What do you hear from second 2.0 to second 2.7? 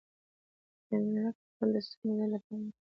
د درد لپاره